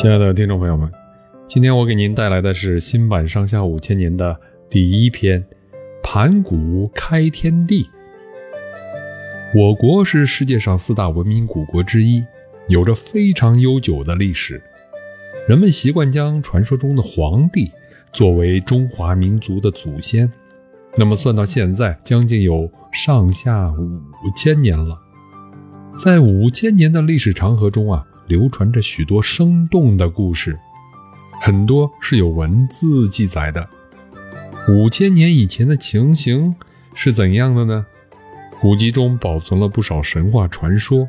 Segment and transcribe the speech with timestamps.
[0.00, 0.88] 亲爱的听众朋友们，
[1.48, 4.38] 今天我给您带来的是新版《上下五千年》的
[4.70, 5.42] 第一篇
[6.04, 7.82] 《盘古开天地》。
[9.56, 12.22] 我国是世界上四大文明古国之一，
[12.68, 14.62] 有着非常悠久的历史。
[15.48, 17.72] 人们习惯将传说中的皇帝
[18.12, 20.32] 作为中华民族的祖先，
[20.96, 24.00] 那么算到现在，将近有上下五
[24.36, 24.96] 千年了。
[25.98, 28.06] 在五千年的历史长河中啊。
[28.28, 30.58] 流传着许多生动的故事，
[31.40, 33.68] 很多是有文字记载的。
[34.68, 36.54] 五千年以前的情形
[36.94, 37.86] 是怎样的呢？
[38.60, 41.08] 古籍中保存了不少神话传说，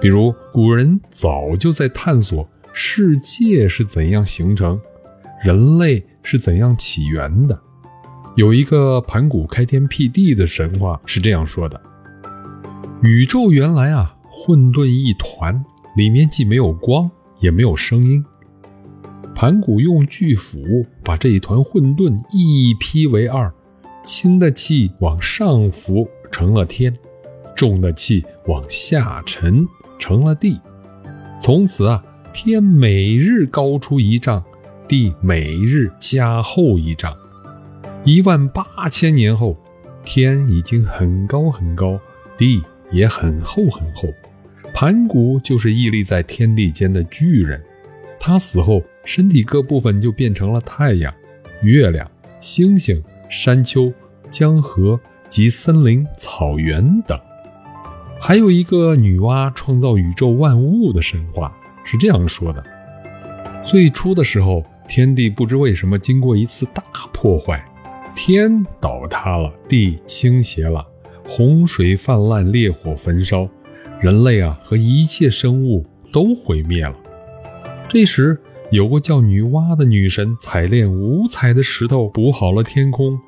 [0.00, 4.80] 比如古人早就在探索世界是怎样形成，
[5.42, 7.60] 人类是怎样起源的。
[8.36, 11.78] 有一个盘古开天辟地的神话是这样说的：
[13.02, 15.62] 宇宙原来啊混沌一团。
[16.00, 18.24] 里面既没有光，也没有声音。
[19.34, 23.52] 盘古用巨斧把这一团混沌一劈为二，
[24.02, 26.90] 轻的气往上浮，成了天；
[27.54, 30.58] 重的气往下沉，成了地。
[31.38, 34.42] 从此啊，天每日高出一丈，
[34.88, 37.14] 地每日加厚一丈。
[38.06, 39.54] 一万八千年后，
[40.02, 42.00] 天已经很高很高，
[42.38, 44.08] 地也很厚很厚。
[44.82, 47.62] 盘古就是屹立在天地间的巨人，
[48.18, 51.14] 他死后，身体各部分就变成了太阳、
[51.60, 53.92] 月亮、星星、山丘、
[54.30, 57.20] 江河及森林、草原等。
[58.18, 62.64] 还有一个女娲创造宇宙万物的神话是这样说的：
[63.62, 67.62] 最初的时候，天地不知为什么经过一次大破坏，
[68.16, 70.82] 天倒塌了，地倾斜了，
[71.26, 73.46] 洪水泛滥，烈火焚烧。
[74.00, 76.96] 人类啊，和一切生物都毁灭了。
[77.86, 78.38] 这时，
[78.70, 83.20] 有个叫女娲的女神，采炼五彩的石头，补好了天空，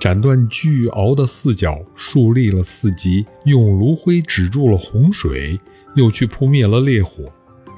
[0.00, 5.58] 斩断巨鳌的四角，竖立了四极，用炉灰止住了洪水，
[5.96, 7.24] 又去扑灭了烈火，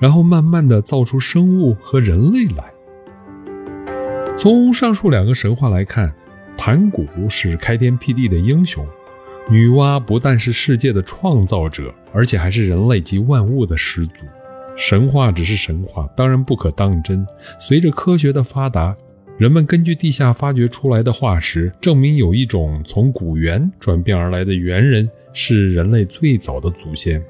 [0.00, 2.72] 然后慢慢的造出生物和人类来。
[4.36, 6.12] 从上述两个神话来看，
[6.58, 8.84] 盘古是开天辟地的英雄。
[9.50, 14.12] 女娲不但是世界的创造者，而且还是人类及万物的始祖。
[14.76, 17.26] 神话只是神话，当然不可当真。
[17.58, 18.96] 随着科学的发达，
[19.36, 27.22] 人们根据地下发掘出来的化石，证明有一种从古猿转变而来的猿人是人类最早的祖先。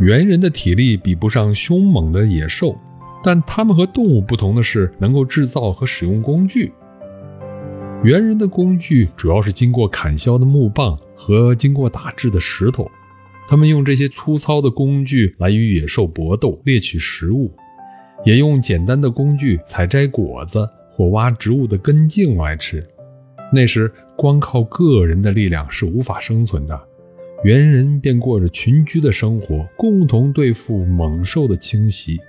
[0.00, 2.74] 猿人的体力比不上凶猛的野兽，
[3.22, 6.72] 但他们和动物不同的是，能够制造和使用工具。
[8.02, 10.98] 猿人的工具主要是经过砍削的木棒。
[11.16, 12.88] 和经过打制的石头，
[13.48, 17.50] 他们用这些粗糙的工具来与野兽搏斗、猎取食物，
[18.24, 22.86] 也用简单的工具采摘果子或挖植物的根茎来吃。
[23.52, 26.78] 那时，光靠个人的力量是无法生存的，
[27.44, 32.20] 猿人便过着群居的生活，共同对付猛兽的侵袭。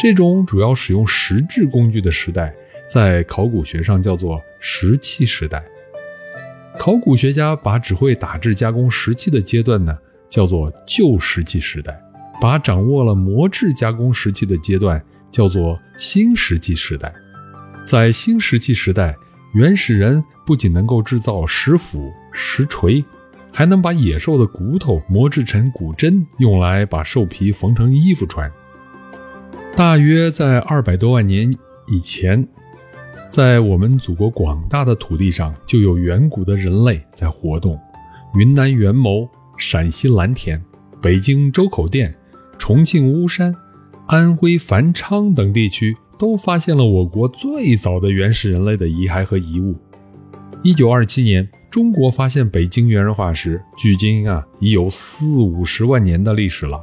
[0.00, 2.52] 这种主要使用石制工具的时代，
[2.86, 5.62] 在考古学上叫做石器时代。
[6.78, 9.96] 考古学家把只会打制加工石器的阶段呢，
[10.30, 11.92] 叫做旧石器时代；
[12.40, 15.00] 把掌握了磨制加工石器的阶段，
[15.30, 17.12] 叫做新石器时代。
[17.84, 19.14] 在新石器时代，
[19.54, 23.04] 原始人不仅能够制造石斧、石锤，
[23.52, 28.50] 还能把野兽的骨头磨制成骨针，用来把兽皮缝成衣服穿。
[29.76, 31.52] 大约在二百多万年
[31.88, 32.48] 以前。
[33.32, 37.80] 在我们祖国广大的土地上，就有远古的人类在活动。
[38.34, 39.26] 云南元谋、
[39.56, 40.62] 陕西蓝田、
[41.00, 42.14] 北京周口店、
[42.58, 43.56] 重庆巫山、
[44.06, 49.76] 安徽繁昌等地区，都发现了我国最早的原始人类的遗骸和遗物。
[50.62, 56.78] 一九二七年，中国发现北京猿人化石，距今啊已有四五十万年的历史了。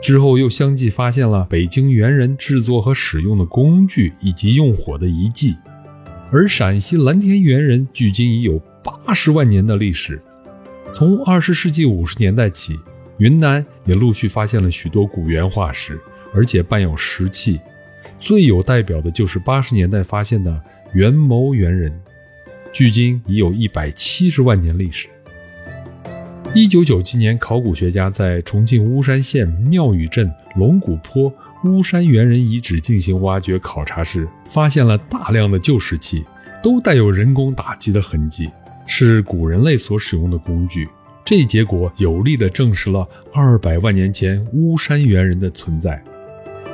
[0.00, 5.54] 之后又相继发现了北京猿人制作和使用的工具以及用火的遗迹。
[6.34, 10.20] 而陕西蓝田猿人距今已有八十万年的历史。
[10.92, 12.76] 从二十世纪五十年代起，
[13.18, 15.96] 云南也陆续发现了许多古猿化石，
[16.34, 17.60] 而且伴有石器。
[18.18, 20.60] 最有代表的就是八十年代发现的
[20.92, 21.96] 元谋猿人，
[22.72, 25.06] 距今已有一百七十万年历史。
[26.52, 31.32] 一九九七年，考古学家在重庆巫山县庙宇镇龙骨坡。
[31.64, 36.22] 巫山猿人遗址进行挖掘考察时，发现了大量的旧石器，
[36.62, 38.50] 都带有人工打击的痕迹，
[38.86, 40.86] 是古人类所使用的工具。
[41.24, 46.02] 这一结果有力地证实了二百万年前巫山猿人的存在。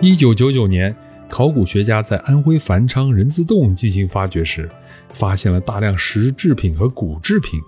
[0.00, 0.94] 一九九九年，
[1.28, 4.70] 考古学家在安徽繁昌人字洞进行发掘时，
[5.12, 7.60] 发现了大量石制品和骨制品。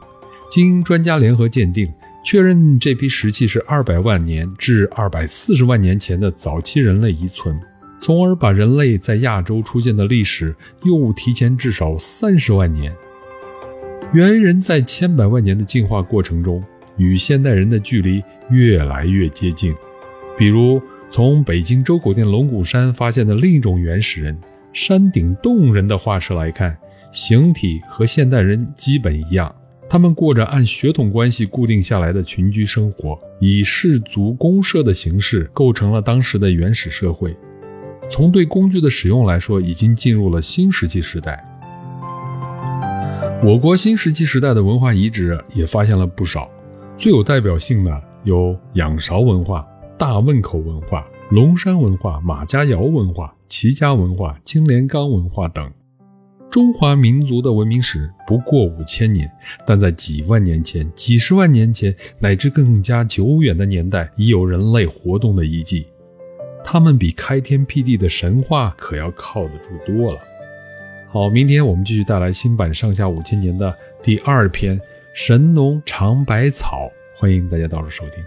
[0.50, 1.87] 经专家联合鉴定，
[2.22, 7.58] 确认这批石器是二百万年至二百四十万年前的早期人类遗存，
[7.99, 12.94] 从而把人类在亚洲出现的历史又提前至少三十万年。
[14.12, 16.62] 猿人在千百万年的进化过程中，
[16.96, 19.75] 与现代人的距离越来越接近。
[20.37, 24.38] 比如，从北京周口店龙骨山发现的另一种原始人——
[24.73, 26.76] 山顶洞人的化石来看，
[27.12, 29.55] 形体和现代人基本一样。
[29.92, 37.37] 他们过着按血统关系固定下来的群居生活，以氏族公社的形式构成了当时的原始社会。
[38.08, 41.44] 从对工具的使用来说，已经进入了新石器时代。
[43.42, 46.48] 我国新石器时代的文化遗址也发现了不少，
[46.96, 49.66] 最有代表性的有仰韶文化、
[49.98, 55.69] 大汶口文化、龙山文化、马家窑文化、齐家文化、金莲岗文化等。
[56.50, 59.31] 中华民族的文明史不过五千年，
[59.64, 65.87] 但在几万年前、几十万年前乃至更加久远的年代，已有人类活动的遗迹。
[66.64, 70.19] 他们比开天辟地的神话可要靠得住多了。
[71.08, 74.76] 好，明天我们继续带来新版《上下五千年》的第二篇
[75.14, 78.25] 《神农尝百草》，欢迎大家到时候收听。